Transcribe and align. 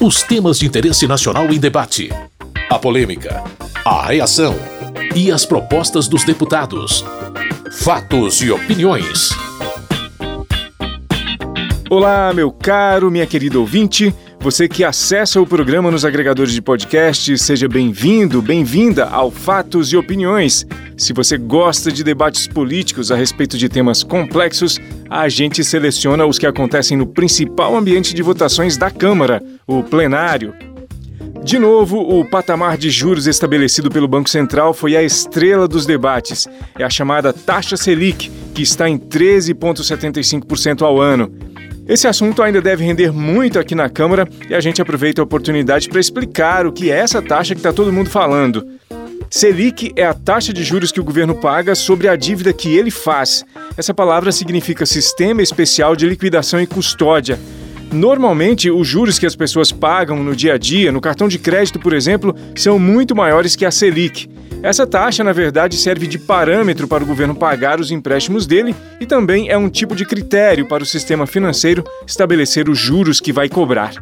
Os 0.00 0.22
temas 0.22 0.60
de 0.60 0.66
interesse 0.66 1.08
nacional 1.08 1.52
em 1.52 1.58
debate. 1.58 2.08
A 2.70 2.78
polêmica. 2.78 3.42
A 3.84 4.06
reação. 4.06 4.54
E 5.16 5.32
as 5.32 5.44
propostas 5.44 6.06
dos 6.06 6.22
deputados. 6.22 7.04
Fatos 7.72 8.40
e 8.40 8.48
opiniões. 8.48 9.30
Olá, 11.90 12.32
meu 12.32 12.52
caro, 12.52 13.10
minha 13.10 13.26
querida 13.26 13.58
ouvinte. 13.58 14.14
Você 14.40 14.68
que 14.68 14.84
acessa 14.84 15.40
o 15.40 15.46
programa 15.46 15.90
nos 15.90 16.04
agregadores 16.04 16.52
de 16.52 16.62
podcast, 16.62 17.36
seja 17.38 17.68
bem-vindo, 17.68 18.40
bem-vinda 18.40 19.06
ao 19.06 19.32
Fatos 19.32 19.92
e 19.92 19.96
Opiniões. 19.96 20.64
Se 20.96 21.12
você 21.12 21.36
gosta 21.36 21.90
de 21.90 22.04
debates 22.04 22.46
políticos 22.46 23.10
a 23.10 23.16
respeito 23.16 23.58
de 23.58 23.68
temas 23.68 24.04
complexos, 24.04 24.78
a 25.10 25.28
gente 25.28 25.64
seleciona 25.64 26.24
os 26.24 26.38
que 26.38 26.46
acontecem 26.46 26.96
no 26.96 27.06
principal 27.06 27.76
ambiente 27.76 28.14
de 28.14 28.22
votações 28.22 28.76
da 28.76 28.92
Câmara, 28.92 29.42
o 29.66 29.82
plenário. 29.82 30.54
De 31.42 31.58
novo, 31.58 31.98
o 31.98 32.24
patamar 32.24 32.76
de 32.76 32.90
juros 32.90 33.26
estabelecido 33.26 33.90
pelo 33.90 34.06
Banco 34.06 34.30
Central 34.30 34.72
foi 34.72 34.96
a 34.96 35.02
estrela 35.02 35.66
dos 35.66 35.84
debates. 35.84 36.46
É 36.78 36.84
a 36.84 36.90
chamada 36.90 37.32
taxa 37.32 37.76
Selic, 37.76 38.30
que 38.54 38.62
está 38.62 38.88
em 38.88 38.98
13,75% 38.98 40.82
ao 40.82 41.00
ano. 41.00 41.32
Esse 41.88 42.06
assunto 42.06 42.42
ainda 42.42 42.60
deve 42.60 42.84
render 42.84 43.10
muito 43.10 43.58
aqui 43.58 43.74
na 43.74 43.88
Câmara 43.88 44.28
e 44.46 44.54
a 44.54 44.60
gente 44.60 44.82
aproveita 44.82 45.22
a 45.22 45.24
oportunidade 45.24 45.88
para 45.88 45.98
explicar 45.98 46.66
o 46.66 46.72
que 46.72 46.90
é 46.90 46.98
essa 46.98 47.22
taxa 47.22 47.54
que 47.54 47.60
está 47.60 47.72
todo 47.72 47.90
mundo 47.90 48.10
falando. 48.10 48.62
Selic 49.30 49.92
é 49.96 50.04
a 50.04 50.12
taxa 50.12 50.52
de 50.52 50.62
juros 50.62 50.92
que 50.92 51.00
o 51.00 51.04
governo 51.04 51.34
paga 51.34 51.74
sobre 51.74 52.06
a 52.06 52.14
dívida 52.14 52.52
que 52.52 52.76
ele 52.76 52.90
faz. 52.90 53.42
Essa 53.74 53.94
palavra 53.94 54.30
significa 54.32 54.84
Sistema 54.84 55.40
Especial 55.40 55.96
de 55.96 56.06
Liquidação 56.06 56.60
e 56.60 56.66
Custódia. 56.66 57.40
Normalmente, 57.90 58.70
os 58.70 58.86
juros 58.86 59.18
que 59.18 59.24
as 59.24 59.34
pessoas 59.34 59.72
pagam 59.72 60.22
no 60.22 60.36
dia 60.36 60.54
a 60.54 60.58
dia, 60.58 60.92
no 60.92 61.00
cartão 61.00 61.26
de 61.26 61.38
crédito, 61.38 61.78
por 61.78 61.94
exemplo, 61.94 62.36
são 62.54 62.78
muito 62.78 63.16
maiores 63.16 63.56
que 63.56 63.64
a 63.64 63.70
Selic. 63.70 64.28
Essa 64.62 64.86
taxa, 64.86 65.22
na 65.22 65.32
verdade, 65.32 65.76
serve 65.76 66.06
de 66.06 66.18
parâmetro 66.18 66.88
para 66.88 67.04
o 67.04 67.06
governo 67.06 67.34
pagar 67.34 67.78
os 67.78 67.92
empréstimos 67.92 68.46
dele 68.46 68.74
e 69.00 69.06
também 69.06 69.48
é 69.48 69.56
um 69.56 69.68
tipo 69.68 69.94
de 69.94 70.04
critério 70.04 70.66
para 70.66 70.82
o 70.82 70.86
sistema 70.86 71.26
financeiro 71.26 71.84
estabelecer 72.06 72.68
os 72.68 72.76
juros 72.76 73.20
que 73.20 73.32
vai 73.32 73.48
cobrar. 73.48 73.92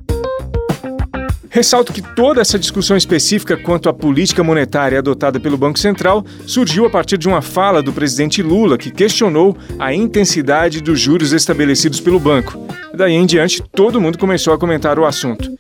Ressalto 1.51 1.93
que 1.93 2.03
toda 2.03 2.41
essa 2.41 2.59
discussão 2.59 2.97
específica 2.97 3.57
quanto 3.57 3.89
à 3.89 3.93
política 3.93 4.43
monetária 4.43 4.99
adotada 4.99 5.41
pelo 5.41 5.57
Banco 5.57 5.79
Central 5.79 6.25
surgiu 6.47 6.84
a 6.87 6.91
partir 6.91 7.17
de 7.17 7.29
uma 7.29 7.41
fala 7.41 7.83
do 7.83 7.93
presidente 7.93 8.43
Lula, 8.43 8.77
que 8.77 8.91
questionou 8.91 9.57
a 9.79 9.95
intensidade 9.95 10.83
dos 10.83 11.01
juros 11.01 11.33
estabelecidos 11.33 12.01
pelo 12.01 12.21
banco. 12.21 12.59
Daí 12.95 13.12
em 13.12 13.25
diante, 13.25 13.62
todo 13.73 14.01
mundo 14.01 14.19
começou 14.19 14.53
a 14.53 14.59
comentar 14.59 14.99
o 14.99 15.05
assunto. 15.05 15.51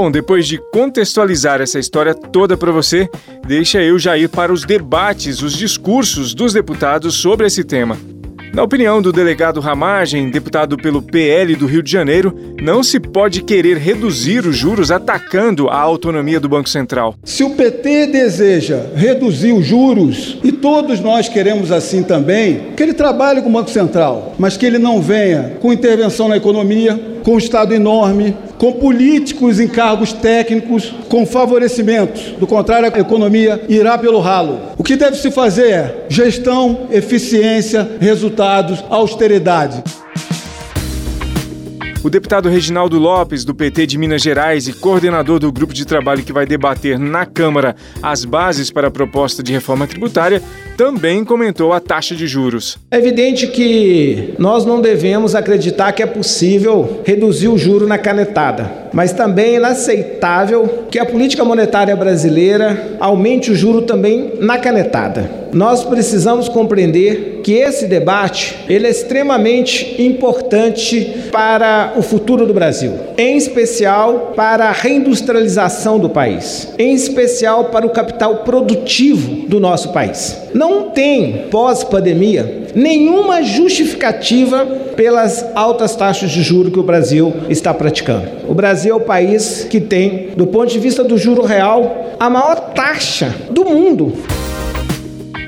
Bom, 0.00 0.10
depois 0.10 0.48
de 0.48 0.56
contextualizar 0.72 1.60
essa 1.60 1.78
história 1.78 2.14
toda 2.14 2.56
para 2.56 2.72
você, 2.72 3.06
deixa 3.46 3.82
eu 3.82 3.98
já 3.98 4.16
ir 4.16 4.30
para 4.30 4.50
os 4.50 4.64
debates, 4.64 5.42
os 5.42 5.52
discursos 5.52 6.32
dos 6.32 6.54
deputados 6.54 7.16
sobre 7.16 7.46
esse 7.46 7.62
tema. 7.62 7.98
Na 8.54 8.62
opinião 8.62 9.00
do 9.00 9.12
delegado 9.12 9.60
Ramagem, 9.60 10.30
deputado 10.30 10.76
pelo 10.76 11.00
PL 11.00 11.54
do 11.54 11.66
Rio 11.66 11.82
de 11.82 11.92
Janeiro, 11.92 12.34
não 12.60 12.82
se 12.82 12.98
pode 12.98 13.42
querer 13.42 13.76
reduzir 13.76 14.44
os 14.46 14.56
juros 14.56 14.90
atacando 14.90 15.68
a 15.68 15.76
autonomia 15.76 16.40
do 16.40 16.48
Banco 16.48 16.68
Central. 16.68 17.14
Se 17.22 17.44
o 17.44 17.50
PT 17.50 18.06
deseja 18.06 18.86
reduzir 18.96 19.52
os 19.52 19.64
juros, 19.64 20.38
e 20.42 20.50
todos 20.50 20.98
nós 20.98 21.28
queremos 21.28 21.70
assim 21.70 22.02
também, 22.02 22.72
que 22.74 22.82
ele 22.82 22.94
trabalhe 22.94 23.40
com 23.42 23.50
o 23.50 23.52
Banco 23.52 23.70
Central, 23.70 24.34
mas 24.38 24.56
que 24.56 24.64
ele 24.64 24.78
não 24.78 25.00
venha 25.00 25.58
com 25.60 25.72
intervenção 25.72 26.26
na 26.26 26.38
economia, 26.38 26.98
com 27.22 27.34
um 27.34 27.38
Estado 27.38 27.74
enorme, 27.74 28.36
com 28.58 28.72
políticos 28.72 29.58
em 29.58 29.68
cargos 29.68 30.12
técnicos, 30.12 30.92
com 31.08 31.24
favorecimentos. 31.24 32.34
Do 32.38 32.46
contrário, 32.46 32.90
a 32.92 32.98
economia 33.00 33.64
irá 33.68 33.96
pelo 33.96 34.20
ralo. 34.20 34.60
O 34.76 34.82
que 34.82 34.96
deve 34.96 35.16
se 35.16 35.30
fazer 35.30 35.70
é 35.70 36.06
gestão, 36.08 36.86
eficiência, 36.90 37.96
resultados, 38.00 38.84
austeridade. 38.88 39.82
O 42.02 42.08
deputado 42.08 42.48
Reginaldo 42.48 42.98
Lopes, 42.98 43.44
do 43.44 43.54
PT 43.54 43.86
de 43.86 43.98
Minas 43.98 44.22
Gerais 44.22 44.66
e 44.66 44.72
coordenador 44.72 45.38
do 45.38 45.52
grupo 45.52 45.74
de 45.74 45.84
trabalho 45.84 46.22
que 46.22 46.32
vai 46.32 46.46
debater 46.46 46.98
na 46.98 47.26
Câmara 47.26 47.76
as 48.02 48.24
bases 48.24 48.70
para 48.70 48.88
a 48.88 48.90
proposta 48.90 49.42
de 49.42 49.52
reforma 49.52 49.86
tributária, 49.86 50.40
também 50.78 51.22
comentou 51.22 51.74
a 51.74 51.78
taxa 51.78 52.16
de 52.16 52.26
juros. 52.26 52.78
É 52.90 52.96
evidente 52.96 53.48
que 53.48 54.32
nós 54.38 54.64
não 54.64 54.80
devemos 54.80 55.34
acreditar 55.34 55.92
que 55.92 56.02
é 56.02 56.06
possível 56.06 57.02
reduzir 57.04 57.48
o 57.48 57.58
juro 57.58 57.86
na 57.86 57.98
canetada, 57.98 58.88
mas 58.94 59.12
também 59.12 59.52
é 59.52 59.56
inaceitável 59.56 60.86
que 60.90 60.98
a 60.98 61.04
política 61.04 61.44
monetária 61.44 61.94
brasileira 61.94 62.96
aumente 62.98 63.50
o 63.50 63.54
juro 63.54 63.82
também 63.82 64.32
na 64.40 64.56
canetada. 64.56 65.30
Nós 65.52 65.84
precisamos 65.84 66.48
compreender 66.48 67.40
que 67.42 67.54
esse 67.54 67.86
debate 67.86 68.56
ele 68.68 68.86
é 68.86 68.90
extremamente 68.90 70.00
importante 70.00 71.24
para 71.32 71.94
o 71.96 72.02
futuro 72.02 72.46
do 72.46 72.54
Brasil, 72.54 72.92
em 73.16 73.36
especial 73.36 74.32
para 74.36 74.66
a 74.66 74.72
reindustrialização 74.72 75.98
do 75.98 76.08
país, 76.08 76.72
em 76.78 76.94
especial 76.94 77.64
para 77.66 77.86
o 77.86 77.90
capital 77.90 78.38
produtivo 78.38 79.48
do 79.48 79.58
nosso 79.58 79.92
país. 79.92 80.36
Não 80.54 80.90
tem, 80.90 81.46
pós-pandemia, 81.50 82.64
nenhuma 82.74 83.42
justificativa 83.42 84.66
pelas 84.96 85.44
altas 85.54 85.96
taxas 85.96 86.30
de 86.30 86.42
juro 86.42 86.70
que 86.70 86.78
o 86.78 86.84
Brasil 86.84 87.32
está 87.48 87.72
praticando. 87.72 88.28
O 88.48 88.54
Brasil 88.54 88.92
é 88.92 88.96
o 88.96 89.00
país 89.00 89.66
que 89.68 89.80
tem, 89.80 90.28
do 90.36 90.46
ponto 90.46 90.70
de 90.70 90.78
vista 90.78 91.02
do 91.02 91.16
juro 91.16 91.42
real, 91.42 92.14
a 92.18 92.28
maior 92.28 92.72
taxa 92.74 93.34
do 93.50 93.64
mundo. 93.64 94.12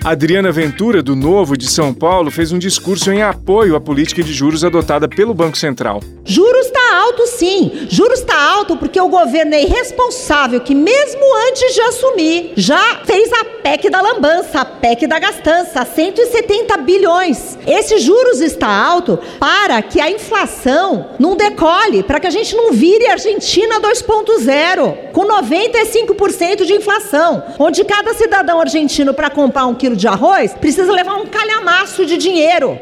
Adriana 0.05 0.51
Ventura, 0.51 1.01
do 1.01 1.15
Novo 1.15 1.57
de 1.57 1.71
São 1.71 1.95
Paulo, 1.95 2.29
fez 2.29 2.51
um 2.51 2.59
discurso 2.59 3.13
em 3.13 3.23
apoio 3.23 3.77
à 3.77 3.81
política 3.81 4.21
de 4.21 4.33
juros 4.33 4.65
adotada 4.65 5.09
pelo 5.09 5.33
Banco 5.33 5.57
Central. 5.57 6.01
Juros 6.25 6.73
está 6.93 6.97
alto, 6.97 7.27
sim. 7.27 7.87
Juros 7.89 8.21
está 8.21 8.37
alto 8.37 8.77
porque 8.77 9.01
o 9.01 9.09
governo 9.09 9.55
é 9.55 9.63
irresponsável 9.63 10.61
que, 10.61 10.75
mesmo 10.75 11.23
antes 11.49 11.75
de 11.75 11.81
assumir, 11.83 12.53
já 12.57 13.01
fez 13.05 13.33
a 13.33 13.45
PEC 13.45 13.89
da 13.89 14.01
lambança, 14.01 14.61
a 14.61 14.65
PEC 14.65 15.07
da 15.07 15.19
gastança, 15.19 15.85
170 15.85 16.77
bilhões. 16.79 17.59
Esse 17.67 17.99
juros 17.99 18.41
está 18.41 18.69
alto 18.69 19.19
para 19.39 19.81
que 19.83 20.01
a 20.01 20.11
inflação 20.11 21.11
não 21.19 21.37
decole, 21.37 22.03
para 22.03 22.21
que 22.21 22.27
a 22.27 22.31
gente 22.31 22.57
não 22.57 22.73
vire 22.73 23.09
Argentina 23.09 23.81
2.0, 23.81 25.13
com 25.13 25.25
95% 25.25 26.65
de 26.65 26.75
inflação, 26.75 27.43
onde 27.59 27.85
cada 27.85 28.13
cidadão 28.15 28.61
argentino 28.61 29.15
para 29.15 29.31
comprar 29.31 29.67
um 29.67 29.75
quilo 29.75 29.93
quilo 29.93 29.97
de 29.97 30.09
arroz, 30.09 30.55
precisa 30.55 30.93
levar 30.93 31.17
um 31.17 31.27
calhamaço 31.27 32.05
de 32.05 32.17
dinheiro. 32.17 32.79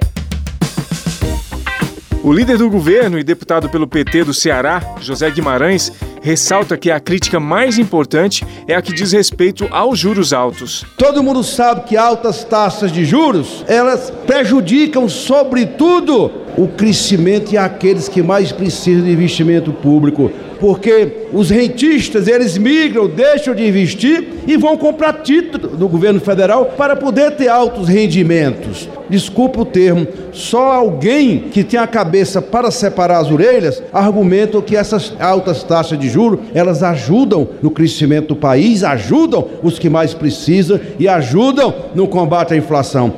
O 2.23 2.31
líder 2.35 2.59
do 2.59 2.69
governo 2.69 3.19
e 3.19 3.25
deputado 3.25 3.71
pelo 3.71 3.89
PT 3.89 4.25
do 4.25 4.35
Ceará, 4.35 4.83
José 5.01 5.31
Guimarães, 5.31 5.91
ressalta 6.21 6.77
que 6.77 6.91
a 6.91 7.01
crítica 7.01 7.41
mais 7.41 7.79
importante 7.79 8.47
é 8.69 8.75
a 8.75 8.83
que 8.83 8.93
diz 8.93 9.13
respeito 9.13 9.67
aos 9.71 9.99
juros 9.99 10.35
altos. 10.35 10.85
Todo 10.99 11.23
mundo 11.23 11.43
sabe 11.43 11.85
que 11.89 11.97
altas 11.97 12.45
taxas 12.45 12.93
de 12.93 13.07
juros, 13.07 13.65
elas 13.67 14.13
prejudicam 14.27 15.09
sobretudo 15.09 16.31
o 16.57 16.69
crescimento 16.69 17.53
e 17.53 17.59
aqueles 17.59 18.09
que 18.09 18.23
mais 18.23 18.53
precisam 18.53 19.05
de 19.05 19.13
investimento 19.13 19.73
público, 19.73 20.31
porque 20.59 21.27
os 21.33 21.49
rentistas 21.49 22.29
eles 22.29 22.59
migram, 22.59 23.09
deixam 23.09 23.55
de 23.55 23.67
investir 23.67 24.29
e 24.47 24.57
vão 24.57 24.77
comprar 24.77 25.23
título 25.23 25.69
do 25.69 25.89
governo 25.89 26.21
federal 26.21 26.67
para 26.77 26.95
poder 26.95 27.33
ter 27.33 27.49
altos 27.49 27.89
rendimentos. 27.89 28.89
Desculpa 29.09 29.63
o 29.63 29.65
termo, 29.65 30.07
só 30.33 30.73
alguém 30.73 31.41
que 31.51 31.65
tem 31.65 31.81
a 31.81 31.87
cabeça 31.87 32.41
para 32.41 32.71
separar 32.71 33.19
as 33.19 33.31
orelhas 33.31 33.83
argumenta 33.93 34.61
que 34.63 34.77
essas 34.77 35.15
altas 35.19 35.63
taxas 35.63 35.99
de 35.99 36.09
juros 36.09 36.41
elas 36.55 36.83
ajudam 36.83 37.49
no 37.63 37.71
crescimento 37.71 38.29
do 38.29 38.37
país, 38.37 38.85
ajudam 38.85 39.47
os 39.63 39.79
que 39.79 39.89
mais 39.89 40.15
precisam 40.15 40.79
e 40.99 41.09
ajudam 41.09 41.75
no 41.95 42.07
combate 42.07 42.55
à 42.55 42.57
inflação. 42.57 43.15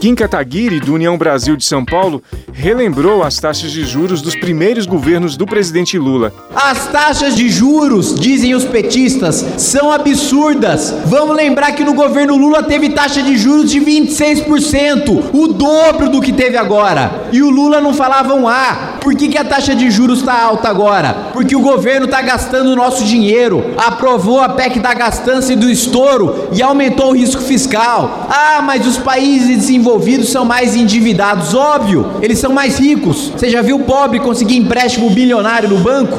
Kim 0.00 0.14
Kataguiri, 0.14 0.80
do 0.80 0.94
União 0.94 1.18
Brasil 1.18 1.54
de 1.56 1.64
São 1.66 1.84
Paulo, 1.84 2.22
relembrou 2.54 3.22
as 3.22 3.38
taxas 3.38 3.70
de 3.70 3.84
juros 3.84 4.22
dos 4.22 4.34
primeiros 4.34 4.86
governos 4.86 5.36
do 5.36 5.44
presidente 5.44 5.98
Lula. 5.98 6.32
As 6.54 6.86
taxas 6.86 7.36
de 7.36 7.50
juros, 7.50 8.14
dizem 8.18 8.54
os 8.54 8.64
petistas, 8.64 9.44
são 9.58 9.92
absurdas. 9.92 10.94
Vamos 11.04 11.36
lembrar 11.36 11.72
que 11.72 11.84
no 11.84 11.92
governo 11.92 12.34
Lula 12.34 12.62
teve 12.62 12.88
taxa 12.88 13.22
de 13.22 13.36
juros 13.36 13.70
de 13.70 13.78
26%, 13.78 15.34
o 15.34 15.48
dobro 15.48 16.08
do 16.08 16.22
que 16.22 16.32
teve 16.32 16.56
agora. 16.56 17.28
E 17.30 17.42
o 17.42 17.50
Lula 17.50 17.78
não 17.78 17.92
falava 17.92 18.32
um 18.32 18.48
A, 18.48 18.89
Por 19.00 19.14
que, 19.14 19.28
que 19.28 19.38
a 19.38 19.44
taxa 19.44 19.74
de 19.74 19.90
juros 19.90 20.20
está 20.20 20.42
alta 20.42 20.68
agora? 20.68 21.30
Porque 21.32 21.56
o 21.56 21.60
governo 21.60 22.04
está 22.04 22.20
gastando 22.20 22.68
o 22.68 22.76
nosso 22.76 23.04
dinheiro, 23.04 23.74
aprovou 23.76 24.40
a 24.40 24.48
PEC 24.50 24.78
da 24.78 24.92
gastança 24.92 25.52
e 25.52 25.56
do 25.56 25.70
estouro 25.70 26.48
e 26.52 26.62
aumentou 26.62 27.10
o 27.10 27.16
risco 27.16 27.42
fiscal. 27.42 28.28
Ah, 28.28 28.60
mas 28.62 28.86
os 28.86 28.98
países 28.98 29.56
desenvolvidos 29.56 30.28
são 30.28 30.44
mais 30.44 30.76
endividados. 30.76 31.54
Óbvio, 31.54 32.06
eles 32.20 32.38
são 32.38 32.52
mais 32.52 32.78
ricos. 32.78 33.32
Você 33.36 33.48
já 33.48 33.62
viu 33.62 33.76
o 33.76 33.84
pobre 33.84 34.20
conseguir 34.20 34.56
empréstimo 34.56 35.10
bilionário 35.10 35.68
no 35.68 35.78
banco? 35.78 36.18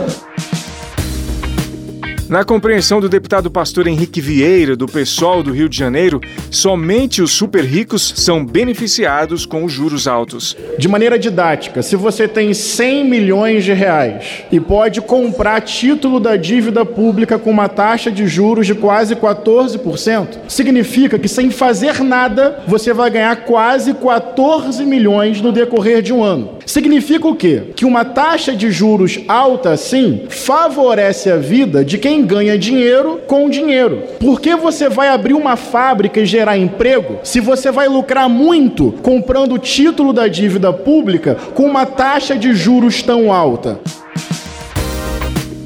Na 2.32 2.46
compreensão 2.46 3.02
do 3.02 3.10
deputado 3.10 3.52
pastor 3.52 3.88
Henrique 3.88 4.22
Vieira, 4.22 4.74
do 4.74 4.86
PSOL 4.86 5.44
do 5.44 5.52
Rio 5.52 5.68
de 5.68 5.78
Janeiro, 5.78 6.22
somente 6.50 7.22
os 7.22 7.34
super 7.34 7.62
ricos 7.62 8.14
são 8.16 8.46
beneficiados 8.46 9.46
com 9.46 9.66
os 9.66 9.74
juros 9.74 10.08
altos. 10.08 10.56
De 10.78 10.88
maneira 10.88 11.20
didática, 11.20 11.82
se 11.82 11.98
você 11.98 12.30
tem 12.30 12.54
100 12.54 13.04
milhões 13.04 13.66
de 13.66 13.74
reais 13.74 14.46
e 14.50 14.62
pode 14.62 15.02
comprar 15.02 15.60
título 15.60 16.22
da 16.22 16.38
dívida 16.38 16.86
pública 16.86 17.38
com 17.38 17.52
uma 17.52 17.68
taxa 17.68 18.10
de 18.10 18.26
juros 18.28 18.66
de 18.66 18.76
quase 18.76 19.14
14%, 19.14 20.38
significa 20.48 21.20
que 21.20 21.28
sem 21.28 21.52
fazer 21.52 22.02
nada 22.02 22.64
você 22.66 22.94
vai 22.94 23.10
ganhar 23.10 23.36
quase 23.44 23.94
14 23.94 24.86
milhões 24.86 25.42
no 25.42 25.52
decorrer 25.52 26.02
de 26.02 26.14
um 26.14 26.24
ano. 26.24 26.60
Significa 26.66 27.28
o 27.28 27.36
quê? 27.36 27.64
Que 27.76 27.84
uma 27.84 28.06
taxa 28.06 28.56
de 28.56 28.72
juros 28.72 29.20
alta 29.28 29.72
assim 29.72 30.22
favorece 30.30 31.30
a 31.30 31.36
vida 31.36 31.84
de 31.84 31.98
quem 31.98 32.21
ganha 32.26 32.58
dinheiro 32.58 33.22
com 33.28 33.50
dinheiro. 33.50 34.04
Por 34.20 34.40
que 34.40 34.56
você 34.56 34.90
vai 34.90 35.10
abrir 35.10 35.34
uma 35.34 35.56
fábrica 35.56 36.20
e 36.20 36.26
gerar 36.26 36.58
emprego 36.58 37.20
se 37.24 37.40
você 37.40 37.72
vai 37.72 37.88
lucrar 37.88 38.30
muito 38.30 38.94
comprando 39.02 39.54
o 39.54 39.60
título 39.60 40.14
da 40.14 40.28
dívida 40.28 40.72
pública 40.72 41.38
com 41.54 41.64
uma 41.64 41.86
taxa 41.86 42.36
de 42.36 42.54
juros 42.54 43.02
tão 43.02 43.32
alta? 43.32 43.80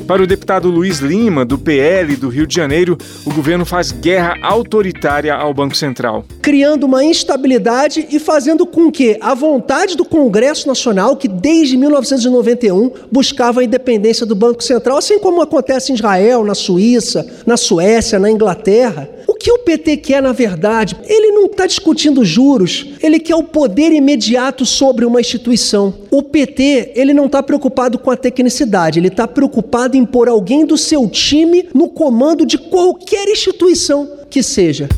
Para 0.08 0.22
o 0.22 0.28
deputado 0.28 0.70
Luiz 0.70 1.00
Lima, 1.00 1.44
do 1.44 1.58
PL 1.58 2.16
do 2.16 2.30
Rio 2.30 2.46
de 2.46 2.54
Janeiro, 2.54 2.96
o 3.26 3.34
governo 3.34 3.66
faz 3.66 3.92
guerra 3.92 4.36
autoritária 4.44 5.34
ao 5.34 5.52
Banco 5.52 5.76
Central. 5.76 6.24
Criando 6.44 6.84
uma 6.84 7.04
instabilidade 7.04 8.08
e 8.12 8.20
fazendo 8.20 8.68
com 8.68 8.92
que 8.92 9.18
a 9.20 9.34
vontade 9.34 9.98
do 9.98 10.06
Congresso 10.06 10.68
Nacional, 10.68 11.18
que 11.18 11.28
desde 11.28 11.76
1991 11.76 12.92
buscava 13.12 13.62
a 13.62 13.64
independência 13.64 14.28
do 14.28 14.36
Banco 14.36 14.64
Central, 14.64 15.00
assim 15.00 15.18
como 15.18 15.42
acontece 15.42 15.92
em 15.92 15.96
Israel, 15.96 16.44
na 16.44 16.54
Suíça, 16.54 17.26
na 17.44 17.58
Suécia, 17.58 18.20
na 18.20 18.30
Inglaterra, 18.30 19.10
que 19.46 19.52
o 19.52 19.60
PT 19.60 19.98
quer, 19.98 20.24
na 20.24 20.32
verdade? 20.32 20.98
Ele 21.06 21.30
não 21.30 21.46
está 21.46 21.68
discutindo 21.68 22.26
juros, 22.26 22.96
ele 23.00 23.20
quer 23.20 23.36
o 23.36 23.44
poder 23.44 23.92
imediato 23.92 24.66
sobre 24.66 25.06
uma 25.06 25.22
instituição. 25.22 25.94
O 26.10 26.24
PT, 26.24 26.94
ele 26.96 27.14
não 27.14 27.28
está 27.28 27.44
preocupado 27.44 28.00
com 28.00 28.10
a 28.10 28.18
tecnicidade, 28.18 28.98
ele 28.98 29.10
está 29.10 29.28
preocupado 29.28 29.96
em 29.96 30.04
pôr 30.04 30.30
alguém 30.30 30.66
do 30.66 30.76
seu 30.80 31.08
time 31.08 31.70
no 31.76 31.90
comando 31.90 32.44
de 32.44 32.58
qualquer 32.58 33.28
instituição 33.28 34.10
que 34.32 34.42
seja. 34.42 34.90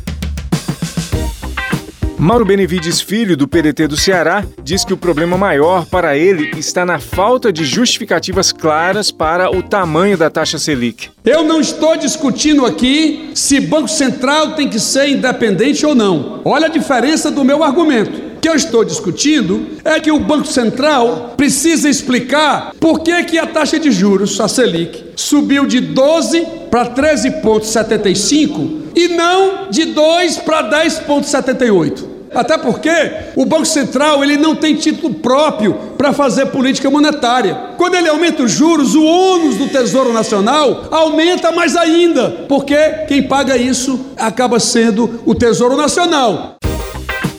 Mauro 2.20 2.44
Benevides 2.44 3.00
Filho, 3.00 3.38
do 3.38 3.48
PDT 3.48 3.88
do 3.88 3.96
Ceará, 3.96 4.44
diz 4.64 4.84
que 4.84 4.92
o 4.92 4.98
problema 4.98 5.38
maior 5.38 5.86
para 5.86 6.18
ele 6.18 6.50
está 6.58 6.84
na 6.84 6.98
falta 6.98 7.54
de 7.54 7.64
justificativas 7.64 8.52
claras 8.52 9.12
para 9.12 9.56
o 9.56 9.62
tamanho 9.62 10.18
da 10.18 10.28
taxa 10.28 10.58
Selic. 10.58 11.10
Eu 11.24 11.44
não 11.44 11.62
estou 11.62 11.96
discutindo 11.96 12.66
aqui 12.66 13.30
se 13.36 13.60
Banco 13.60 13.88
Central 13.88 14.54
tem 14.56 14.68
que 14.68 14.80
ser 14.80 15.10
independente 15.10 15.86
ou 15.86 15.94
não. 15.94 16.42
Olha 16.44 16.66
a 16.66 16.72
diferença 16.72 17.30
do 17.30 17.46
meu 17.46 17.64
argumento. 17.64 18.20
O 18.38 18.40
que 18.40 18.50
eu 18.50 18.56
estou 18.56 18.84
discutindo 18.84 19.68
é 19.86 20.00
que 20.00 20.12
o 20.12 20.20
Banco 20.20 20.48
Central 20.48 21.36
precisa 21.38 21.88
explicar 21.88 22.74
por 22.80 23.02
que, 23.02 23.26
que 23.26 23.38
a 23.38 23.46
taxa 23.46 23.80
de 23.80 23.92
juros, 23.92 24.40
a 24.42 24.48
Selic, 24.48 25.12
subiu 25.16 25.68
de 25.68 25.80
12 25.80 26.48
para 26.72 26.96
13,75 26.96 28.87
e 28.98 29.08
não 29.10 29.70
de 29.70 29.86
2 29.86 30.38
para 30.38 30.64
10,78. 30.64 32.18
Até 32.34 32.58
porque 32.58 32.90
o 33.36 33.46
Banco 33.46 33.66
Central 33.66 34.24
ele 34.24 34.38
não 34.38 34.56
tem 34.56 34.76
título 34.76 35.14
próprio 35.14 35.76
para 35.98 36.12
fazer 36.12 36.48
política 36.48 36.90
monetária. 36.90 37.74
Quando 37.78 37.96
ele 37.96 38.10
aumenta 38.10 38.44
os 38.44 38.52
juros, 38.52 38.96
o 38.96 39.04
ônus 39.04 39.56
do 39.56 39.68
Tesouro 39.70 40.12
Nacional 40.12 40.88
aumenta 40.92 41.52
mais 41.52 41.76
ainda, 41.76 42.46
porque 42.50 42.76
quem 43.08 43.24
paga 43.24 43.56
isso 43.56 44.08
acaba 44.18 44.60
sendo 44.60 45.22
o 45.26 45.36
Tesouro 45.36 45.78
Nacional. 45.78 46.58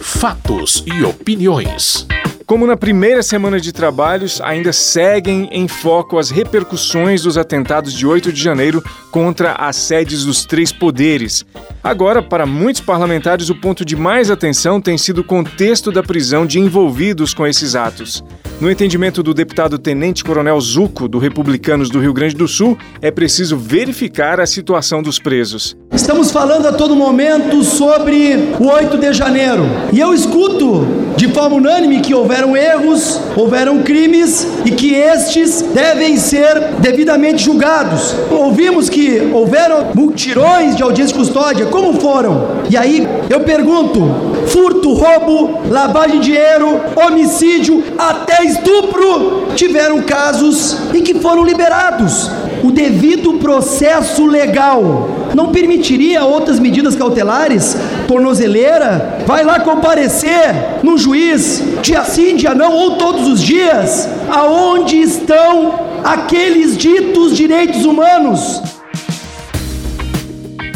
Fatos 0.01 0.83
e 0.87 1.05
opiniões. 1.05 2.07
Como 2.49 2.67
na 2.67 2.79
primeira 2.79 3.23
semana 3.23 3.61
de 3.61 3.75
trabalhos, 3.75 4.41
ainda 4.41 4.73
seguem 4.73 5.51
em 5.53 5.69
foco 5.69 6.17
as 6.17 6.31
repercussões 6.31 7.21
dos 7.21 7.37
atentados 7.37 7.93
de 7.93 8.07
8 8.07 8.33
de 8.33 8.43
janeiro 8.43 8.83
contra 9.11 9.53
as 9.53 9.77
sedes 9.77 10.25
dos 10.25 10.47
três 10.47 10.73
poderes. 10.73 11.45
Agora, 11.85 12.23
para 12.23 12.47
muitos 12.47 12.81
parlamentares, 12.81 13.51
o 13.51 13.55
ponto 13.55 13.85
de 13.85 13.95
mais 13.95 14.31
atenção 14.31 14.81
tem 14.81 14.97
sido 14.97 15.21
o 15.21 15.25
contexto 15.25 15.93
da 15.93 16.03
prisão 16.03 16.47
de 16.47 16.59
envolvidos 16.59 17.35
com 17.35 17.47
esses 17.47 17.75
atos. 17.75 18.25
No 18.59 18.71
entendimento 18.71 19.23
do 19.23 19.35
deputado 19.35 19.79
Tenente 19.79 20.25
Coronel 20.25 20.59
Zuco, 20.59 21.07
do 21.07 21.19
Republicanos 21.19 21.91
do 21.91 22.01
Rio 22.01 22.15
Grande 22.15 22.35
do 22.35 22.49
Sul, 22.49 22.79
é 23.03 23.11
preciso 23.11 23.59
verificar 23.59 24.41
a 24.41 24.47
situação 24.47 25.03
dos 25.03 25.19
presos. 25.19 25.77
Estamos 25.93 26.31
falando 26.31 26.67
a 26.67 26.73
todo 26.73 26.97
momento 26.97 27.63
sobre 27.63 28.55
o 28.59 28.69
8 28.69 28.97
de 28.97 29.13
janeiro. 29.13 29.65
E 29.93 30.01
eu 30.01 30.15
escuto 30.15 31.08
de 31.19 31.27
forma 31.27 31.57
unânime 31.57 32.01
que 32.01 32.15
houveram 32.15 32.57
erros, 32.57 33.21
houveram 33.35 33.83
crimes 33.83 34.47
e 34.65 34.71
que 34.71 34.95
estes 34.95 35.63
devem 35.63 36.17
ser 36.17 36.75
devidamente 36.79 37.43
julgados. 37.43 38.15
Ouvimos 38.31 38.89
que 38.89 39.29
houveram 39.35 39.89
multirões 39.97 40.77
de 40.77 40.83
audiência 40.85 41.13
de 41.13 41.19
custódia. 41.19 41.67
Como 41.67 42.01
foram? 42.01 42.63
E 42.71 42.77
aí 42.77 43.05
eu 43.29 43.41
pergunto: 43.41 44.01
furto, 44.47 44.95
roubo, 44.95 45.69
lavagem 45.69 46.21
de 46.21 46.27
dinheiro, 46.29 46.81
homicídio, 46.95 47.83
até 47.99 48.45
estupro, 48.45 49.49
tiveram 49.57 50.01
casos 50.03 50.77
em 50.95 51.03
que 51.03 51.15
foram 51.15 51.45
liberados. 51.45 52.31
O 52.63 52.71
devido 52.71 53.35
processo 53.35 54.25
legal 54.25 55.18
não 55.39 55.53
permitiria 55.53 56.25
outras 56.25 56.59
medidas 56.59 56.97
cautelares, 56.97 57.77
tornozeleira, 58.09 59.21
vai 59.25 59.45
lá 59.45 59.61
comparecer 59.61 60.83
no 60.83 60.99
juiz, 60.99 61.63
dia 61.81 62.03
sim, 62.03 62.35
dia 62.35 62.57
não, 62.57 62.73
ou 62.73 62.97
todos 62.97 63.29
os 63.29 63.41
dias, 63.41 64.09
aonde 64.29 64.97
estão 64.97 65.79
aqueles 66.03 66.77
ditos 66.77 67.37
direitos 67.37 67.85
humanos? 67.85 68.61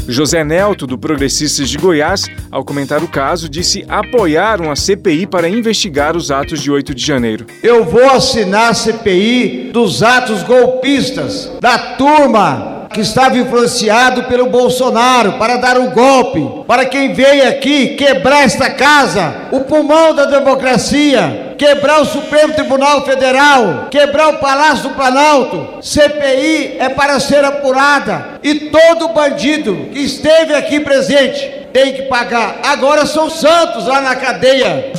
José 0.06 0.44
Nelto, 0.44 0.86
do 0.86 0.96
Progressistas 0.96 1.68
de 1.68 1.78
Goiás, 1.78 2.26
ao 2.48 2.64
comentar 2.64 3.02
o 3.02 3.08
caso, 3.08 3.48
disse 3.48 3.84
apoiar 3.88 4.60
uma 4.60 4.76
CPI 4.76 5.26
para 5.26 5.48
investigar 5.48 6.16
os 6.16 6.30
atos 6.30 6.62
de 6.62 6.70
8 6.70 6.94
de 6.94 7.04
janeiro. 7.04 7.46
Eu 7.64 7.84
vou 7.84 8.04
assinar 8.10 8.70
a 8.70 8.74
CPI 8.74 9.70
dos 9.72 10.04
atos 10.04 10.44
golpistas 10.44 11.50
da 11.60 11.96
turma 11.96 12.71
que 12.92 13.00
estava 13.00 13.38
influenciado 13.38 14.24
pelo 14.24 14.46
Bolsonaro 14.46 15.32
para 15.32 15.56
dar 15.56 15.78
um 15.78 15.90
golpe, 15.90 16.64
para 16.66 16.84
quem 16.84 17.12
veio 17.12 17.48
aqui 17.48 17.96
quebrar 17.96 18.44
esta 18.44 18.70
casa, 18.70 19.48
o 19.50 19.60
pulmão 19.60 20.14
da 20.14 20.26
democracia, 20.26 21.54
quebrar 21.58 22.00
o 22.00 22.04
Supremo 22.04 22.54
Tribunal 22.54 23.04
Federal, 23.04 23.88
quebrar 23.90 24.28
o 24.28 24.38
Palácio 24.38 24.90
do 24.90 24.94
Planalto. 24.94 25.82
CPI 25.82 26.76
é 26.78 26.88
para 26.88 27.18
ser 27.18 27.44
apurada 27.44 28.40
e 28.42 28.54
todo 28.70 29.08
bandido 29.08 29.88
que 29.92 30.00
esteve 30.00 30.54
aqui 30.54 30.80
presente 30.80 31.68
tem 31.72 31.94
que 31.94 32.02
pagar. 32.02 32.60
Agora 32.64 33.06
são 33.06 33.30
santos 33.30 33.86
lá 33.86 34.00
na 34.00 34.14
cadeia. 34.14 34.92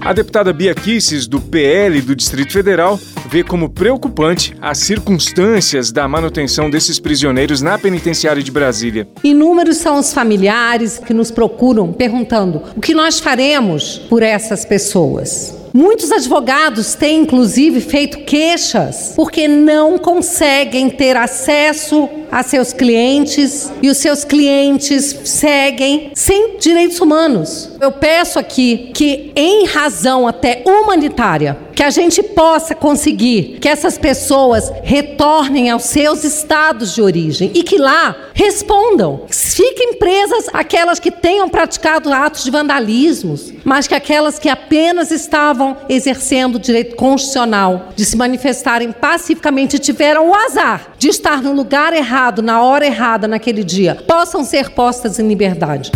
A 0.00 0.12
deputada 0.12 0.52
Bia 0.52 0.74
Kisses, 0.74 1.26
do 1.26 1.40
PL 1.40 2.02
do 2.02 2.14
Distrito 2.14 2.52
Federal, 2.52 3.00
vê 3.34 3.42
como 3.42 3.68
preocupante 3.68 4.54
as 4.62 4.78
circunstâncias 4.78 5.90
da 5.90 6.06
manutenção 6.06 6.70
desses 6.70 7.00
prisioneiros 7.00 7.60
na 7.60 7.76
penitenciária 7.76 8.40
de 8.40 8.52
Brasília. 8.52 9.08
Inúmeros 9.24 9.78
são 9.78 9.98
os 9.98 10.12
familiares 10.12 11.00
que 11.04 11.12
nos 11.12 11.32
procuram 11.32 11.92
perguntando 11.92 12.62
o 12.76 12.80
que 12.80 12.94
nós 12.94 13.18
faremos 13.18 13.98
por 14.08 14.22
essas 14.22 14.64
pessoas. 14.64 15.64
Muitos 15.76 16.12
advogados 16.12 16.94
têm, 16.94 17.22
inclusive, 17.22 17.80
feito 17.80 18.18
queixas 18.18 19.14
porque 19.16 19.48
não 19.48 19.98
conseguem 19.98 20.88
ter 20.88 21.16
acesso 21.16 22.08
a 22.30 22.44
seus 22.44 22.72
clientes 22.72 23.72
e 23.82 23.90
os 23.90 23.96
seus 23.96 24.22
clientes 24.22 25.04
seguem 25.24 26.12
sem 26.14 26.58
direitos 26.58 27.00
humanos. 27.00 27.70
Eu 27.80 27.90
peço 27.90 28.38
aqui 28.38 28.92
que, 28.94 29.32
em 29.34 29.66
razão 29.66 30.28
até 30.28 30.62
humanitária, 30.64 31.58
que 31.74 31.82
a 31.82 31.90
gente 31.90 32.22
possa 32.22 32.74
conseguir 32.74 33.58
que 33.60 33.68
essas 33.68 33.98
pessoas 33.98 34.72
retornem 34.82 35.70
aos 35.70 35.84
seus 35.84 36.24
estados 36.24 36.94
de 36.94 37.02
origem 37.02 37.50
e 37.54 37.62
que 37.62 37.76
lá 37.78 38.16
respondam. 38.32 39.22
Fiquem 39.28 39.94
presas 39.94 40.46
aquelas 40.52 40.98
que 40.98 41.10
tenham 41.10 41.48
praticado 41.48 42.12
atos 42.12 42.44
de 42.44 42.50
vandalismos, 42.50 43.52
mas 43.64 43.86
que 43.86 43.94
aquelas 43.94 44.38
que 44.38 44.48
apenas 44.48 45.10
estavam 45.10 45.76
exercendo 45.88 46.56
o 46.56 46.58
direito 46.58 46.96
constitucional 46.96 47.88
de 47.96 48.04
se 48.04 48.16
manifestarem 48.16 48.92
pacificamente 48.92 49.78
tiveram 49.78 50.30
o 50.30 50.34
azar 50.34 50.94
de 50.98 51.08
estar 51.08 51.42
no 51.42 51.52
lugar 51.52 51.92
errado, 51.92 52.42
na 52.42 52.62
hora 52.62 52.86
errada, 52.86 53.28
naquele 53.28 53.64
dia, 53.64 53.94
possam 53.94 54.44
ser 54.44 54.70
postas 54.70 55.18
em 55.18 55.26
liberdade. 55.26 55.92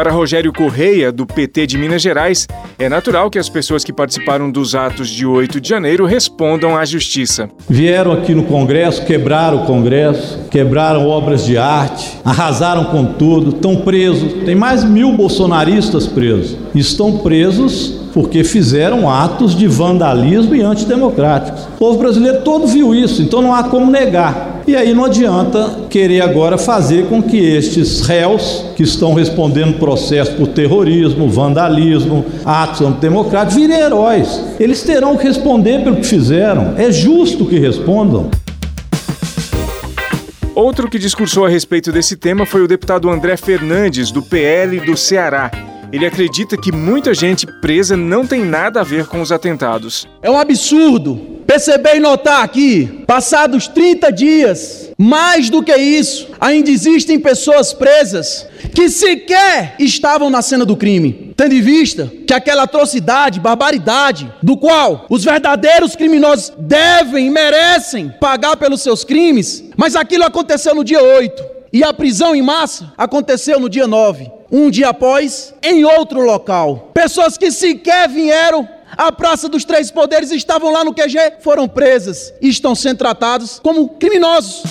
Para 0.00 0.12
Rogério 0.12 0.50
Correia, 0.50 1.12
do 1.12 1.26
PT 1.26 1.66
de 1.66 1.76
Minas 1.76 2.00
Gerais, 2.00 2.48
é 2.78 2.88
natural 2.88 3.28
que 3.28 3.38
as 3.38 3.50
pessoas 3.50 3.84
que 3.84 3.92
participaram 3.92 4.50
dos 4.50 4.74
atos 4.74 5.10
de 5.10 5.26
8 5.26 5.60
de 5.60 5.68
janeiro 5.68 6.06
respondam 6.06 6.74
à 6.74 6.86
justiça. 6.86 7.50
Vieram 7.68 8.12
aqui 8.12 8.34
no 8.34 8.44
Congresso, 8.44 9.04
quebraram 9.04 9.62
o 9.62 9.66
Congresso, 9.66 10.48
quebraram 10.50 11.06
obras 11.06 11.44
de 11.44 11.58
arte, 11.58 12.18
arrasaram 12.24 12.84
com 12.84 13.12
tudo, 13.12 13.50
estão 13.50 13.76
presos. 13.76 14.42
Tem 14.42 14.54
mais 14.54 14.82
mil 14.84 15.12
bolsonaristas 15.12 16.06
presos. 16.06 16.56
Estão 16.74 17.18
presos 17.18 18.00
porque 18.14 18.42
fizeram 18.42 19.06
atos 19.06 19.54
de 19.54 19.66
vandalismo 19.66 20.54
e 20.54 20.62
antidemocráticos. 20.62 21.64
O 21.64 21.78
povo 21.78 21.98
brasileiro 21.98 22.40
todo 22.40 22.66
viu 22.66 22.94
isso, 22.94 23.20
então 23.20 23.42
não 23.42 23.54
há 23.54 23.64
como 23.64 23.90
negar. 23.90 24.59
E 24.70 24.76
aí 24.76 24.94
não 24.94 25.06
adianta 25.06 25.88
querer 25.90 26.20
agora 26.20 26.56
fazer 26.56 27.06
com 27.06 27.20
que 27.20 27.36
estes 27.36 28.02
réus 28.02 28.66
que 28.76 28.84
estão 28.84 29.14
respondendo 29.14 29.80
processo 29.80 30.36
por 30.36 30.46
terrorismo, 30.46 31.28
vandalismo, 31.28 32.24
atos 32.44 32.82
antidemocráticos, 32.82 33.56
virem 33.56 33.76
heróis. 33.76 34.40
Eles 34.60 34.80
terão 34.84 35.16
que 35.16 35.24
responder 35.24 35.82
pelo 35.82 35.96
que 35.96 36.06
fizeram. 36.06 36.74
É 36.76 36.92
justo 36.92 37.46
que 37.46 37.58
respondam. 37.58 38.30
Outro 40.54 40.88
que 40.88 41.00
discursou 41.00 41.44
a 41.44 41.48
respeito 41.48 41.90
desse 41.90 42.16
tema 42.16 42.46
foi 42.46 42.62
o 42.62 42.68
deputado 42.68 43.10
André 43.10 43.36
Fernandes, 43.36 44.12
do 44.12 44.22
PL 44.22 44.78
do 44.86 44.96
Ceará. 44.96 45.50
Ele 45.92 46.06
acredita 46.06 46.56
que 46.56 46.70
muita 46.70 47.12
gente 47.12 47.46
presa 47.60 47.96
não 47.96 48.24
tem 48.24 48.44
nada 48.44 48.80
a 48.80 48.84
ver 48.84 49.06
com 49.06 49.20
os 49.20 49.32
atentados. 49.32 50.06
É 50.22 50.30
um 50.30 50.38
absurdo 50.38 51.40
perceber 51.46 51.96
e 51.96 52.00
notar 52.00 52.44
aqui, 52.44 53.02
passados 53.08 53.66
30 53.66 54.12
dias, 54.12 54.92
mais 54.96 55.50
do 55.50 55.64
que 55.64 55.74
isso, 55.74 56.28
ainda 56.40 56.70
existem 56.70 57.18
pessoas 57.18 57.72
presas 57.72 58.46
que 58.72 58.88
sequer 58.88 59.74
estavam 59.80 60.30
na 60.30 60.42
cena 60.42 60.64
do 60.64 60.76
crime, 60.76 61.32
tendo 61.36 61.52
em 61.52 61.60
vista 61.60 62.08
que 62.24 62.32
aquela 62.32 62.62
atrocidade, 62.62 63.40
barbaridade, 63.40 64.32
do 64.40 64.56
qual 64.56 65.06
os 65.10 65.24
verdadeiros 65.24 65.96
criminosos 65.96 66.52
devem 66.56 67.26
e 67.26 67.30
merecem 67.30 68.14
pagar 68.20 68.56
pelos 68.56 68.80
seus 68.80 69.02
crimes, 69.02 69.64
mas 69.76 69.96
aquilo 69.96 70.22
aconteceu 70.22 70.72
no 70.72 70.84
dia 70.84 71.02
8 71.02 71.59
e 71.72 71.84
a 71.84 71.92
prisão 71.92 72.34
em 72.34 72.42
massa 72.42 72.92
aconteceu 72.96 73.60
no 73.60 73.68
dia 73.68 73.86
9 73.86 74.40
um 74.52 74.68
dia 74.68 74.88
após, 74.88 75.54
em 75.62 75.84
outro 75.84 76.20
local. 76.22 76.90
Pessoas 76.92 77.38
que 77.38 77.52
sequer 77.52 78.08
vieram 78.08 78.68
à 78.96 79.12
Praça 79.12 79.48
dos 79.48 79.64
Três 79.64 79.90
Poderes 79.90 80.32
estavam 80.32 80.72
lá 80.72 80.82
no 80.82 80.92
QG, 80.92 81.34
foram 81.40 81.68
presas 81.68 82.34
e 82.40 82.48
estão 82.48 82.74
sendo 82.74 82.98
tratados 82.98 83.60
como 83.62 83.88
criminosos. 83.90 84.64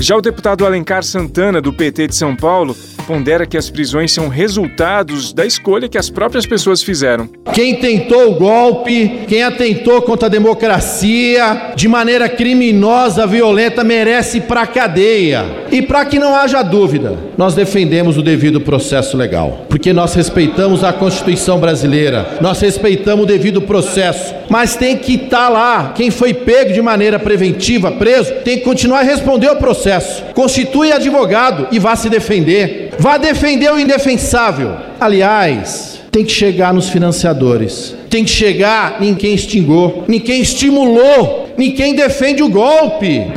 Já 0.00 0.16
o 0.16 0.20
deputado 0.20 0.64
Alencar 0.64 1.02
Santana, 1.02 1.60
do 1.60 1.72
PT 1.72 2.08
de 2.08 2.14
São 2.14 2.36
Paulo, 2.36 2.76
pondera 3.04 3.46
que 3.46 3.56
as 3.56 3.70
prisões 3.70 4.12
são 4.12 4.28
resultados 4.28 5.32
da 5.32 5.46
escolha 5.46 5.88
que 5.88 5.98
as 5.98 6.10
próprias 6.10 6.46
pessoas 6.46 6.82
fizeram. 6.82 7.28
Quem 7.52 7.76
tentou 7.76 8.32
o 8.32 8.34
golpe, 8.34 9.26
quem 9.28 9.42
atentou 9.42 10.02
contra 10.02 10.26
a 10.26 10.30
democracia 10.30 11.72
de 11.76 11.86
maneira 11.86 12.28
criminosa, 12.28 13.26
violenta, 13.26 13.84
merece 13.84 14.38
ir 14.38 14.42
para 14.42 14.66
cadeia. 14.66 15.44
E 15.70 15.82
para 15.82 16.04
que 16.04 16.18
não 16.18 16.34
haja 16.34 16.62
dúvida, 16.62 17.16
nós 17.36 17.54
defendemos 17.54 18.16
o 18.16 18.22
devido 18.22 18.60
processo 18.60 19.16
legal, 19.16 19.66
porque 19.68 19.92
nós 19.92 20.14
respeitamos 20.14 20.82
a 20.82 20.92
Constituição 20.92 21.58
brasileira, 21.58 22.38
nós 22.40 22.60
respeitamos 22.60 23.24
o 23.24 23.28
devido 23.28 23.62
processo, 23.62 24.34
mas 24.48 24.76
tem 24.76 24.96
que 24.96 25.14
estar 25.14 25.46
tá 25.46 25.48
lá. 25.48 25.92
Quem 25.94 26.10
foi 26.10 26.32
pego 26.32 26.72
de 26.72 26.80
maneira 26.80 27.18
preventiva, 27.18 27.92
preso, 27.92 28.32
tem 28.44 28.58
que 28.58 28.64
continuar 28.64 29.00
a 29.00 29.02
responder 29.02 29.50
o 29.50 29.56
processo. 29.56 30.24
Constitui 30.34 30.92
advogado 30.92 31.68
e 31.70 31.78
vá 31.78 31.94
se 31.94 32.08
defender. 32.08 32.93
Vá 32.98 33.16
defender 33.16 33.72
o 33.72 33.78
indefensável. 33.78 34.76
Aliás, 35.00 36.00
tem 36.10 36.24
que 36.24 36.32
chegar 36.32 36.72
nos 36.72 36.88
financiadores. 36.88 37.94
Tem 38.08 38.24
que 38.24 38.30
chegar 38.30 39.02
em 39.02 39.14
quem 39.14 39.34
extingou, 39.34 40.04
em 40.08 40.20
quem 40.20 40.40
estimulou, 40.40 41.52
em 41.58 41.72
quem 41.72 41.94
defende 41.94 42.42
o 42.42 42.48
golpe. 42.48 43.32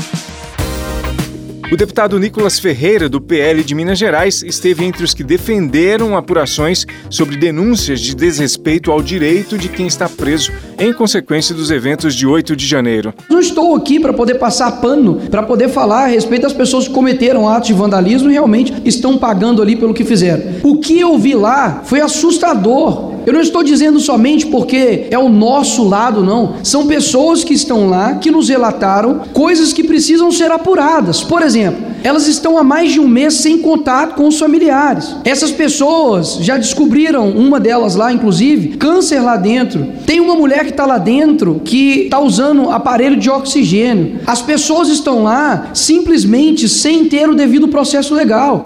O 1.70 1.76
deputado 1.76 2.18
Nicolas 2.18 2.60
Ferreira, 2.60 3.10
do 3.10 3.20
PL 3.20 3.62
de 3.62 3.76
Minas 3.76 4.00
Gerais, 4.00 4.42
esteve 4.42 4.86
entre 4.86 5.04
os 5.04 5.14
que 5.14 5.22
defenderam 5.22 6.16
apurações 6.16 6.86
sobre 7.10 7.36
denúncias 7.36 8.00
de 8.00 8.16
desrespeito 8.16 8.90
ao 8.90 9.02
direito 9.02 9.58
de 9.58 9.68
quem 9.68 9.86
está 9.86 10.08
preso 10.08 10.54
em 10.80 10.94
consequência 10.94 11.54
dos 11.54 11.72
eventos 11.72 12.16
de 12.16 12.26
8 12.26 12.56
de 12.56 12.66
janeiro. 12.66 13.14
Não 13.30 13.40
estou 13.40 13.76
aqui 13.76 14.00
para 14.00 14.14
poder 14.14 14.36
passar 14.36 14.72
pano, 14.80 15.16
para 15.30 15.44
poder 15.44 15.70
falar 15.70 16.06
a 16.06 16.08
respeito 16.08 16.44
das 16.44 16.54
pessoas 16.54 16.88
que 16.88 16.94
cometeram 16.94 17.48
atos 17.48 17.68
de 17.68 17.74
vandalismo 17.74 18.30
e 18.30 18.34
realmente 18.34 18.74
estão 18.86 19.18
pagando 19.18 19.62
ali 19.62 19.76
pelo 19.76 19.94
que 19.94 20.04
fizeram. 20.04 20.44
O 20.64 20.80
que 20.80 21.00
eu 21.00 21.18
vi 21.18 21.34
lá 21.34 21.82
foi 21.84 22.00
assustador. 22.00 23.17
Eu 23.28 23.34
não 23.34 23.42
estou 23.42 23.62
dizendo 23.62 24.00
somente 24.00 24.46
porque 24.46 25.08
é 25.12 25.20
o 25.20 25.28
nosso 25.28 25.84
lado, 25.84 26.24
não. 26.24 26.54
São 26.64 26.88
pessoas 26.88 27.44
que 27.44 27.54
estão 27.54 27.90
lá 27.90 28.16
que 28.16 28.32
nos 28.32 28.48
relataram 28.48 29.20
coisas 29.34 29.74
que 29.74 29.84
precisam 29.84 30.32
ser 30.32 30.50
apuradas. 30.50 31.26
Por 31.26 31.42
exemplo, 31.42 31.86
elas 32.06 32.26
estão 32.26 32.58
há 32.58 32.64
mais 32.64 32.94
de 32.94 33.02
um 33.02 33.08
mês 33.08 33.34
sem 33.34 33.58
contato 33.58 34.16
com 34.16 34.30
os 34.30 34.40
familiares. 34.40 35.14
Essas 35.26 35.52
pessoas 35.52 36.38
já 36.40 36.56
descobriram, 36.56 37.30
uma 37.32 37.60
delas 37.60 37.96
lá, 37.96 38.14
inclusive, 38.14 38.78
câncer 38.78 39.20
lá 39.20 39.36
dentro. 39.36 39.86
Tem 40.06 40.22
uma 40.22 40.34
mulher 40.34 40.64
que 40.64 40.70
está 40.70 40.86
lá 40.86 40.98
dentro 40.98 41.62
que 41.66 42.04
está 42.04 42.22
usando 42.22 42.70
aparelho 42.70 43.18
de 43.18 43.30
oxigênio. 43.30 44.22
As 44.26 44.42
pessoas 44.42 44.88
estão 44.88 45.24
lá 45.24 45.72
simplesmente 45.74 46.70
sem 46.70 47.04
ter 47.10 47.28
o 47.28 47.36
devido 47.36 47.68
processo 47.68 48.16
legal. 48.16 48.64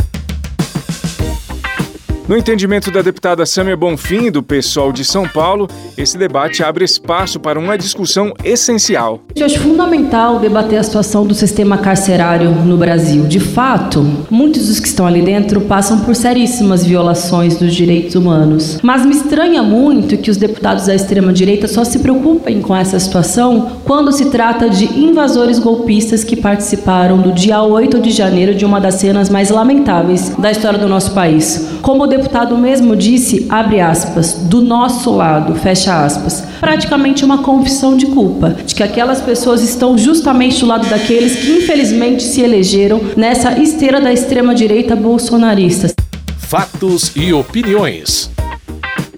No 2.31 2.37
entendimento 2.37 2.89
da 2.89 3.01
deputada 3.01 3.45
Sâmia 3.45 3.75
Bonfim, 3.75 4.31
do 4.31 4.41
PSOL 4.41 4.93
de 4.93 5.03
São 5.03 5.27
Paulo, 5.27 5.67
esse 5.97 6.17
debate 6.17 6.63
abre 6.63 6.85
espaço 6.85 7.41
para 7.41 7.59
uma 7.59 7.77
discussão 7.77 8.33
essencial. 8.41 9.19
Eu 9.35 9.45
acho 9.45 9.59
fundamental 9.59 10.39
debater 10.39 10.79
a 10.79 10.83
situação 10.83 11.27
do 11.27 11.33
sistema 11.33 11.77
carcerário 11.77 12.49
no 12.51 12.77
Brasil. 12.77 13.25
De 13.25 13.41
fato, 13.41 14.01
muitos 14.29 14.67
dos 14.67 14.79
que 14.79 14.87
estão 14.87 15.05
ali 15.05 15.21
dentro 15.21 15.59
passam 15.59 15.99
por 15.99 16.15
seríssimas 16.15 16.85
violações 16.85 17.57
dos 17.57 17.75
direitos 17.75 18.15
humanos. 18.15 18.79
Mas 18.81 19.05
me 19.05 19.11
estranha 19.11 19.61
muito 19.61 20.15
que 20.15 20.31
os 20.31 20.37
deputados 20.37 20.85
da 20.85 20.95
extrema-direita 20.95 21.67
só 21.67 21.83
se 21.83 21.99
preocupem 21.99 22.61
com 22.61 22.73
essa 22.73 22.97
situação 22.97 23.73
quando 23.83 24.09
se 24.13 24.29
trata 24.29 24.69
de 24.69 24.85
invasores 24.97 25.59
golpistas 25.59 26.23
que 26.23 26.37
participaram 26.37 27.17
do 27.17 27.33
dia 27.33 27.61
8 27.61 27.99
de 27.99 28.09
janeiro 28.09 28.55
de 28.55 28.63
uma 28.63 28.79
das 28.79 28.95
cenas 28.95 29.29
mais 29.29 29.49
lamentáveis 29.49 30.29
da 30.37 30.49
história 30.49 30.79
do 30.79 30.87
nosso 30.87 31.11
país. 31.11 31.67
Como 31.81 32.05
o 32.05 32.20
deputado 32.21 32.55
mesmo 32.55 32.95
disse, 32.95 33.47
abre 33.49 33.79
aspas, 33.79 34.33
do 34.33 34.61
nosso 34.61 35.11
lado, 35.11 35.55
fecha 35.55 36.05
aspas, 36.05 36.43
praticamente 36.59 37.25
uma 37.25 37.39
confissão 37.39 37.97
de 37.97 38.05
culpa, 38.05 38.51
de 38.65 38.75
que 38.75 38.83
aquelas 38.83 39.19
pessoas 39.21 39.63
estão 39.63 39.97
justamente 39.97 40.59
do 40.59 40.67
lado 40.67 40.87
daqueles 40.87 41.37
que 41.37 41.51
infelizmente 41.57 42.21
se 42.21 42.41
elegeram 42.41 43.01
nessa 43.17 43.59
esteira 43.59 43.99
da 43.99 44.13
extrema-direita 44.13 44.95
bolsonarista. 44.95 45.91
Fatos 46.37 47.11
e 47.15 47.33
opiniões. 47.33 48.29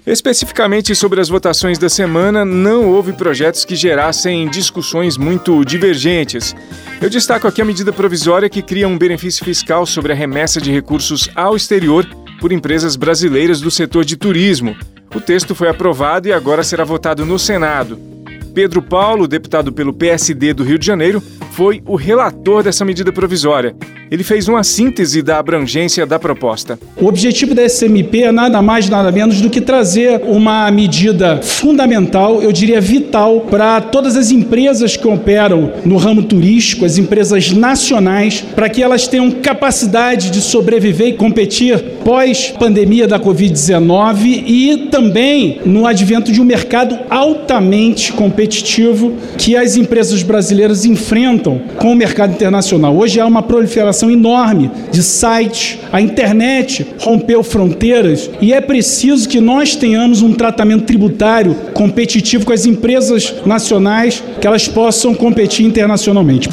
Especificamente 0.06 0.94
sobre 0.94 1.20
as 1.20 1.28
votações 1.28 1.78
da 1.78 1.88
semana, 1.88 2.44
não 2.44 2.90
houve 2.90 3.12
projetos 3.12 3.64
que 3.64 3.74
gerassem 3.74 4.48
discussões 4.48 5.16
muito 5.16 5.64
divergentes. 5.64 6.54
Eu 7.00 7.10
destaco 7.10 7.46
aqui 7.46 7.60
a 7.60 7.64
medida 7.64 7.92
provisória 7.92 8.48
que 8.48 8.62
cria 8.62 8.88
um 8.88 8.98
benefício 8.98 9.44
fiscal 9.44 9.84
sobre 9.84 10.12
a 10.12 10.14
remessa 10.14 10.60
de 10.60 10.70
recursos 10.70 11.28
ao 11.34 11.56
exterior 11.56 12.06
por 12.44 12.52
empresas 12.52 12.94
brasileiras 12.94 13.58
do 13.58 13.70
setor 13.70 14.04
de 14.04 14.18
turismo. 14.18 14.76
O 15.14 15.18
texto 15.18 15.54
foi 15.54 15.66
aprovado 15.66 16.28
e 16.28 16.32
agora 16.34 16.62
será 16.62 16.84
votado 16.84 17.24
no 17.24 17.38
Senado. 17.38 17.98
Pedro 18.52 18.82
Paulo, 18.82 19.26
deputado 19.26 19.72
pelo 19.72 19.94
PSD 19.94 20.52
do 20.52 20.62
Rio 20.62 20.78
de 20.78 20.84
Janeiro, 20.84 21.22
foi 21.54 21.80
o 21.86 21.94
relator 21.94 22.64
dessa 22.64 22.84
medida 22.84 23.12
provisória. 23.12 23.76
Ele 24.10 24.24
fez 24.24 24.48
uma 24.48 24.64
síntese 24.64 25.22
da 25.22 25.38
abrangência 25.38 26.04
da 26.04 26.18
proposta. 26.18 26.76
O 27.00 27.06
objetivo 27.06 27.54
da 27.54 27.68
SMP 27.68 28.22
é 28.22 28.32
nada 28.32 28.60
mais, 28.60 28.88
nada 28.88 29.12
menos 29.12 29.40
do 29.40 29.48
que 29.48 29.60
trazer 29.60 30.20
uma 30.24 30.68
medida 30.72 31.40
fundamental, 31.42 32.42
eu 32.42 32.50
diria 32.50 32.80
vital, 32.80 33.42
para 33.42 33.80
todas 33.80 34.16
as 34.16 34.32
empresas 34.32 34.96
que 34.96 35.06
operam 35.06 35.72
no 35.84 35.96
ramo 35.96 36.24
turístico, 36.24 36.84
as 36.84 36.98
empresas 36.98 37.52
nacionais, 37.52 38.40
para 38.40 38.68
que 38.68 38.82
elas 38.82 39.06
tenham 39.06 39.30
capacidade 39.30 40.30
de 40.30 40.40
sobreviver 40.40 41.08
e 41.08 41.12
competir 41.12 41.78
pós-pandemia 42.04 43.06
da 43.06 43.18
Covid-19 43.20 44.42
e 44.44 44.88
também 44.90 45.60
no 45.64 45.86
advento 45.86 46.32
de 46.32 46.40
um 46.40 46.44
mercado 46.44 46.98
altamente 47.08 48.12
competitivo 48.12 49.14
que 49.38 49.56
as 49.56 49.76
empresas 49.76 50.22
brasileiras 50.22 50.84
enfrentam 50.84 51.43
com 51.78 51.92
o 51.92 51.94
mercado 51.94 52.32
internacional. 52.32 52.96
Hoje 52.96 53.20
há 53.20 53.26
uma 53.26 53.42
proliferação 53.42 54.10
enorme 54.10 54.70
de 54.90 55.02
sites, 55.02 55.78
a 55.92 56.00
internet 56.00 56.86
rompeu 56.98 57.42
fronteiras 57.42 58.30
e 58.40 58.52
é 58.52 58.60
preciso 58.60 59.28
que 59.28 59.40
nós 59.40 59.76
tenhamos 59.76 60.22
um 60.22 60.32
tratamento 60.32 60.84
tributário 60.84 61.54
competitivo 61.72 62.44
com 62.44 62.52
as 62.52 62.66
empresas 62.66 63.34
nacionais, 63.44 64.22
que 64.40 64.46
elas 64.46 64.68
possam 64.68 65.14
competir 65.14 65.66
internacionalmente. 65.66 66.48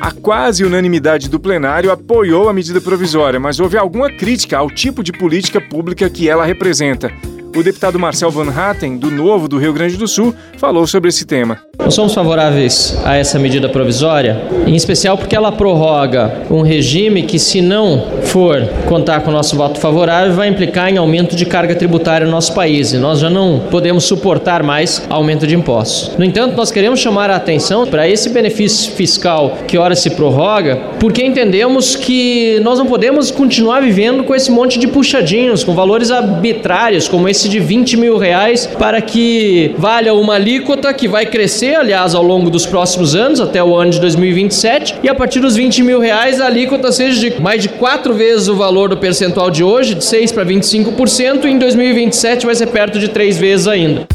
A 0.00 0.12
quase 0.12 0.64
unanimidade 0.64 1.28
do 1.28 1.40
plenário 1.40 1.90
apoiou 1.90 2.48
a 2.48 2.52
medida 2.52 2.80
provisória, 2.80 3.38
mas 3.38 3.60
houve 3.60 3.76
alguma 3.76 4.10
crítica 4.10 4.56
ao 4.56 4.70
tipo 4.70 5.02
de 5.02 5.12
política 5.12 5.60
pública 5.60 6.08
que 6.08 6.28
ela 6.28 6.46
representa. 6.46 7.12
O 7.56 7.62
deputado 7.62 7.98
Marcel 7.98 8.30
Van 8.30 8.50
Hatten, 8.50 8.98
do 8.98 9.10
Novo 9.10 9.48
do 9.48 9.58
Rio 9.58 9.72
Grande 9.72 9.96
do 9.96 10.06
Sul, 10.06 10.34
falou 10.58 10.86
sobre 10.86 11.08
esse 11.08 11.24
tema. 11.24 11.58
Nós 11.78 11.94
somos 11.94 12.12
favoráveis 12.12 12.98
a 13.04 13.16
essa 13.16 13.38
medida 13.38 13.68
provisória, 13.68 14.42
em 14.66 14.74
especial 14.74 15.16
porque 15.16 15.34
ela 15.34 15.50
prorroga 15.50 16.42
um 16.50 16.60
regime 16.60 17.22
que, 17.22 17.38
se 17.38 17.62
não 17.62 18.04
for 18.24 18.62
contar 18.86 19.20
com 19.20 19.30
o 19.30 19.32
nosso 19.32 19.56
voto 19.56 19.80
favorável, 19.80 20.34
vai 20.34 20.48
implicar 20.48 20.92
em 20.92 20.98
aumento 20.98 21.34
de 21.34 21.46
carga 21.46 21.74
tributária 21.74 22.26
no 22.26 22.30
nosso 22.30 22.52
país 22.52 22.92
e 22.92 22.98
nós 22.98 23.20
já 23.20 23.30
não 23.30 23.60
podemos 23.70 24.04
suportar 24.04 24.62
mais 24.62 25.02
aumento 25.08 25.46
de 25.46 25.54
impostos. 25.54 26.16
No 26.18 26.24
entanto, 26.24 26.56
nós 26.56 26.70
queremos 26.70 27.00
chamar 27.00 27.30
a 27.30 27.36
atenção 27.36 27.86
para 27.86 28.08
esse 28.08 28.28
benefício 28.28 28.92
fiscal 28.92 29.58
que 29.66 29.78
ora 29.78 29.94
se 29.94 30.10
prorroga, 30.10 30.76
porque 31.00 31.24
entendemos 31.24 31.96
que 31.96 32.60
nós 32.60 32.78
não 32.78 32.86
podemos 32.86 33.30
continuar 33.30 33.80
vivendo 33.80 34.24
com 34.24 34.34
esse 34.34 34.50
monte 34.50 34.78
de 34.78 34.88
puxadinhos, 34.88 35.64
com 35.64 35.74
valores 35.74 36.10
arbitrários 36.10 37.08
como 37.08 37.28
esse 37.28 37.37
de 37.46 37.60
20 37.60 37.98
mil 37.98 38.16
reais 38.16 38.66
para 38.66 39.02
que 39.02 39.74
valha 39.76 40.14
uma 40.14 40.36
alíquota 40.36 40.94
que 40.94 41.06
vai 41.06 41.26
crescer, 41.26 41.74
aliás, 41.74 42.14
ao 42.14 42.22
longo 42.22 42.48
dos 42.48 42.64
próximos 42.64 43.14
anos, 43.14 43.38
até 43.38 43.62
o 43.62 43.76
ano 43.76 43.90
de 43.90 44.00
2027, 44.00 45.00
e 45.02 45.10
a 45.10 45.14
partir 45.14 45.40
dos 45.40 45.54
20 45.54 45.82
mil 45.82 46.00
reais 46.00 46.40
a 46.40 46.46
alíquota 46.46 46.90
seja 46.90 47.20
de 47.20 47.42
mais 47.42 47.62
de 47.62 47.68
quatro 47.68 48.14
vezes 48.14 48.48
o 48.48 48.54
valor 48.54 48.88
do 48.88 48.96
percentual 48.96 49.50
de 49.50 49.62
hoje, 49.62 49.94
de 49.94 50.04
6 50.04 50.32
para 50.32 50.46
25%, 50.46 51.44
e 51.44 51.50
em 51.50 51.58
2027 51.58 52.46
vai 52.46 52.54
ser 52.54 52.68
perto 52.68 52.98
de 52.98 53.08
três 53.08 53.36
vezes 53.36 53.68
ainda. 53.68 54.08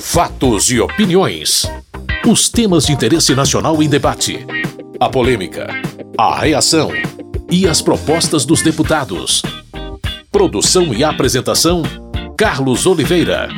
Fatos 0.00 0.70
e 0.70 0.80
opiniões. 0.80 1.70
Os 2.26 2.48
temas 2.48 2.86
de 2.86 2.92
interesse 2.92 3.34
nacional 3.34 3.80
em 3.80 3.88
debate. 3.88 4.44
A 4.98 5.08
polêmica, 5.08 5.68
a 6.18 6.40
reação 6.40 6.90
e 7.48 7.68
as 7.68 7.80
propostas 7.80 8.44
dos 8.44 8.60
deputados. 8.60 9.42
Produção 10.32 10.92
e 10.92 11.04
apresentação: 11.04 11.82
Carlos 12.36 12.86
Oliveira. 12.86 13.48